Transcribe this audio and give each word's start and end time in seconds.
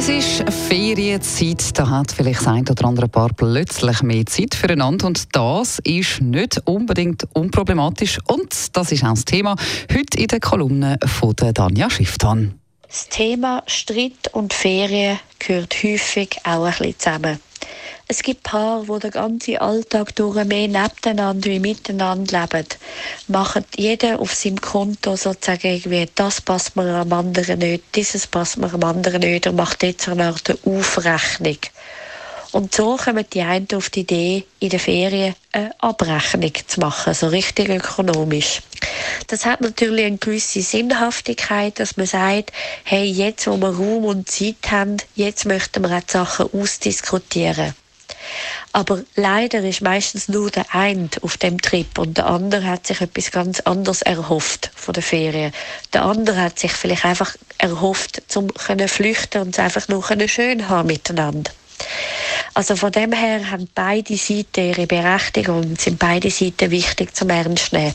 es 0.00 0.08
ist 0.08 0.50
Ferienzeit, 0.50 1.78
da 1.78 1.90
hat 1.90 2.10
vielleicht 2.10 2.46
ein 2.46 2.66
oder 2.66 2.86
andere 2.86 3.06
Paar 3.06 3.28
plötzlich 3.36 4.02
mehr 4.02 4.24
Zeit 4.24 4.54
füreinander 4.54 5.06
und 5.06 5.36
das 5.36 5.78
ist 5.80 6.22
nicht 6.22 6.58
unbedingt 6.64 7.28
unproblematisch 7.34 8.18
und 8.26 8.74
das 8.74 8.92
ist 8.92 9.04
auch 9.04 9.10
das 9.10 9.26
Thema 9.26 9.56
heute 9.92 10.18
in 10.18 10.28
der 10.28 10.40
Kolumne 10.40 10.98
von 11.04 11.36
der 11.36 11.52
Danja 11.52 11.90
Schifftan. 11.90 12.54
Das 12.88 13.10
Thema 13.10 13.62
Streit 13.66 14.32
und 14.32 14.54
Ferien 14.54 15.18
gehört 15.38 15.74
häufig 15.82 16.38
auch 16.44 16.64
ein 16.64 16.70
bisschen 16.70 16.98
zusammen. 16.98 17.38
Es 18.12 18.24
gibt 18.24 18.42
Paare, 18.42 18.86
die 18.86 18.98
den 18.98 19.10
ganzen 19.12 19.58
Alltag 19.58 20.16
durch 20.16 20.44
mehr 20.44 20.66
nebeneinander 20.66 21.48
wie 21.48 21.60
miteinander 21.60 22.40
leben. 22.40 22.66
Machen 23.28 23.64
jeder 23.76 24.18
auf 24.18 24.34
seinem 24.34 24.60
Konto 24.60 25.14
sozusagen 25.14 25.68
irgendwie, 25.68 26.08
das 26.16 26.40
passt 26.40 26.74
mir 26.74 26.92
am 26.92 27.12
anderen 27.12 27.60
nicht, 27.60 27.84
dieses 27.94 28.26
passt 28.26 28.56
mir 28.56 28.74
am 28.74 28.82
anderen 28.82 29.20
nicht, 29.20 29.46
er 29.46 29.52
macht 29.52 29.84
jetzt 29.84 30.08
eine 30.08 30.24
Art 30.24 30.58
Aufrechnung. 30.64 31.58
Und 32.50 32.74
so 32.74 32.96
kommen 32.96 33.24
die 33.32 33.42
einen 33.42 33.68
auf 33.76 33.90
die 33.90 34.00
Idee, 34.00 34.44
in 34.58 34.70
den 34.70 34.80
Ferien 34.80 35.36
eine 35.52 35.72
Abrechnung 35.78 36.52
zu 36.66 36.80
machen, 36.80 37.14
so 37.14 37.28
richtig 37.28 37.68
ökonomisch. 37.68 38.60
Das 39.28 39.46
hat 39.46 39.60
natürlich 39.60 40.06
eine 40.06 40.18
gewisse 40.18 40.62
Sinnhaftigkeit, 40.62 41.78
dass 41.78 41.96
man 41.96 42.06
sagt, 42.06 42.50
hey, 42.82 43.04
jetzt, 43.04 43.46
wo 43.46 43.56
wir 43.56 43.68
Raum 43.68 44.04
und 44.04 44.28
Zeit 44.28 44.68
haben, 44.68 44.96
jetzt 45.14 45.44
möchten 45.44 45.84
wir 45.84 45.96
auch 45.96 46.00
die 46.00 46.10
Sachen 46.10 46.52
ausdiskutieren. 46.52 47.72
Aber 48.72 49.02
leider 49.16 49.60
ist 49.60 49.80
meistens 49.80 50.28
nur 50.28 50.50
der 50.50 50.66
eine 50.74 51.08
auf 51.22 51.36
dem 51.36 51.60
Trip 51.60 51.98
und 51.98 52.18
der 52.18 52.26
andere 52.26 52.64
hat 52.64 52.86
sich 52.86 53.00
etwas 53.00 53.30
ganz 53.30 53.60
anderes 53.60 54.02
erhofft 54.02 54.70
von 54.74 54.94
der 54.94 55.02
Ferien. 55.02 55.52
Der 55.92 56.04
andere 56.04 56.40
hat 56.40 56.58
sich 56.58 56.72
vielleicht 56.72 57.04
einfach 57.04 57.34
erhofft, 57.58 58.22
zum 58.28 58.52
können 58.54 58.88
flüchten 58.88 59.42
und 59.42 59.50
es 59.50 59.58
einfach 59.58 59.88
nur 59.88 60.04
schön 60.28 60.68
haben 60.68 60.86
miteinander. 60.86 61.50
Also 62.54 62.76
von 62.76 62.92
dem 62.92 63.12
her 63.12 63.50
haben 63.50 63.68
beide 63.74 64.16
Seiten 64.16 64.68
ihre 64.68 64.86
Berechtigung 64.86 65.62
und 65.62 65.80
sind 65.80 65.98
beide 65.98 66.30
Seiten 66.30 66.70
wichtig 66.70 67.14
zum 67.14 67.30
Ernst 67.30 67.72
nehmen. 67.72 67.94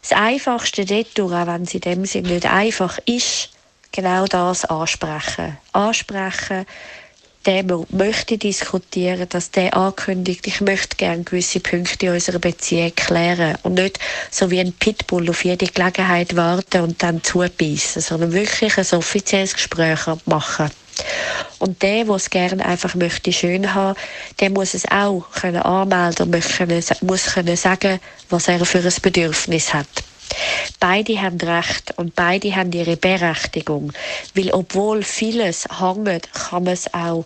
Das 0.00 0.12
Einfachste 0.12 0.84
dort, 0.84 1.20
auch 1.20 1.46
wenn 1.46 1.62
es 1.62 1.74
in 1.74 1.80
dem 1.80 2.04
Sinne 2.06 2.30
nicht 2.30 2.46
einfach 2.46 2.98
ist, 3.06 3.50
genau 3.92 4.26
das 4.26 4.64
ansprechen. 4.64 5.56
Ansprechen, 5.72 6.66
der 7.46 7.64
möchte 7.90 8.38
diskutieren, 8.38 9.28
dass 9.28 9.50
der 9.50 9.76
ankündigt, 9.76 10.46
ich 10.46 10.60
möchte 10.60 10.96
gerne 10.96 11.24
gewisse 11.24 11.60
Punkte 11.60 12.06
in 12.06 12.12
unserer 12.12 12.38
Beziehung 12.38 12.94
klären 12.94 13.58
und 13.62 13.74
nicht 13.74 13.98
so 14.30 14.50
wie 14.50 14.60
ein 14.60 14.72
Pitbull 14.72 15.28
auf 15.28 15.44
jede 15.44 15.66
Gelegenheit 15.66 16.36
warten 16.36 16.82
und 16.82 17.02
dann 17.02 17.22
zubeissen, 17.22 18.00
sondern 18.02 18.32
wirklich 18.32 18.78
ein 18.78 18.98
offizielles 18.98 19.54
Gespräch 19.54 20.00
machen. 20.26 20.70
Und 21.58 21.82
der, 21.82 22.04
der 22.04 22.14
es 22.14 22.30
gerne 22.30 22.64
einfach 22.64 22.94
möchte 22.94 23.32
schön 23.32 23.74
haben, 23.74 23.98
der 24.40 24.50
muss 24.50 24.74
es 24.74 24.84
auch 24.90 25.24
können 25.32 25.62
anmelden 25.62 26.26
und 26.26 27.02
muss 27.02 27.24
können 27.34 27.56
sagen, 27.56 28.00
was 28.28 28.48
er 28.48 28.64
für 28.64 28.78
ein 28.78 28.92
Bedürfnis 29.02 29.72
hat. 29.72 29.88
Beide 30.80 31.20
haben 31.20 31.38
Recht 31.38 31.94
und 31.96 32.14
beide 32.14 32.54
haben 32.56 32.72
ihre 32.72 32.96
Berechtigung. 32.96 33.92
Weil 34.34 34.50
obwohl 34.52 35.02
vieles 35.02 35.66
hängt, 35.80 36.32
kann 36.32 36.64
man 36.64 36.72
es 36.72 36.92
auch 36.92 37.24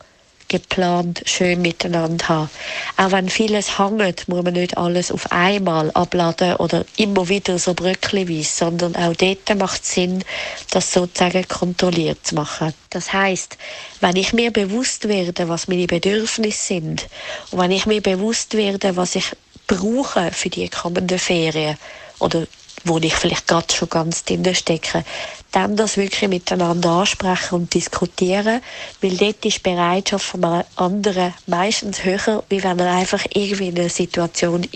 geplant 0.48 1.22
schön 1.26 1.62
miteinander 1.62 2.28
haben. 2.28 2.50
Auch 2.96 3.10
wenn 3.12 3.28
vieles 3.28 3.78
hängt, 3.78 4.28
muss 4.28 4.44
man 4.44 4.54
nicht 4.54 4.76
alles 4.76 5.10
auf 5.10 5.32
einmal 5.32 5.90
abladen 5.92 6.56
oder 6.56 6.84
immer 6.96 7.28
wieder 7.28 7.58
so 7.58 7.74
bröckchenweise, 7.74 8.44
sondern 8.44 8.94
auch 8.96 9.14
dort 9.14 9.54
macht 9.56 9.82
es 9.82 9.94
Sinn, 9.94 10.24
das 10.70 10.92
sozusagen 10.92 11.46
kontrolliert 11.48 12.26
zu 12.26 12.34
machen. 12.36 12.72
Das 12.90 13.12
heißt, 13.12 13.58
wenn 14.00 14.16
ich 14.16 14.32
mir 14.32 14.52
bewusst 14.52 15.08
werde, 15.08 15.48
was 15.48 15.68
meine 15.68 15.86
Bedürfnisse 15.86 16.66
sind 16.66 17.06
und 17.50 17.58
wenn 17.58 17.70
ich 17.70 17.86
mir 17.86 18.00
bewusst 18.00 18.56
werde, 18.56 18.96
was 18.96 19.16
ich 19.16 19.32
brauche 19.66 20.30
für 20.32 20.48
die 20.48 20.68
kommenden 20.68 21.18
Ferien 21.18 21.76
oder 22.20 22.46
wo 22.86 22.98
ich 22.98 23.14
vielleicht 23.14 23.48
gerade 23.48 23.72
schon 23.72 23.88
ganz 23.88 24.24
drin 24.24 24.54
stecke, 24.54 25.04
dann 25.52 25.76
das 25.76 25.96
wirklich 25.96 26.28
miteinander 26.28 26.90
ansprechen 26.90 27.54
und 27.54 27.74
diskutieren, 27.74 28.60
weil 29.00 29.16
dort 29.16 29.44
ist 29.44 29.58
die 29.58 29.70
Bereitschaft 29.70 30.24
von 30.24 30.62
anderen 30.76 31.34
meistens 31.46 32.04
höher, 32.04 32.44
wie 32.48 32.62
wenn 32.62 32.78
er 32.78 32.92
einfach 32.92 33.24
irgendwie 33.32 33.68
in 33.68 33.78
eine 33.78 33.88
Situation 33.88 34.66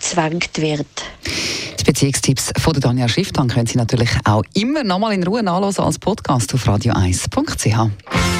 zwängt 0.00 0.58
wird. 0.60 0.86
Die 1.78 1.84
Beziehungstipps 1.84 2.52
von 2.58 2.72
der 2.72 2.82
Daniela 2.82 3.08
Schifftan 3.08 3.48
können 3.48 3.66
Sie 3.66 3.76
natürlich 3.76 4.10
auch 4.24 4.42
immer 4.54 4.84
nochmal 4.84 5.12
in 5.12 5.22
Ruhe 5.22 5.42
nachlesen 5.42 5.84
als 5.84 5.98
Podcast 5.98 6.54
auf 6.54 6.66
radio1.ch. 6.66 8.39